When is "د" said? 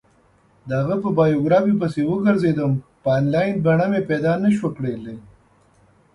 0.67-0.69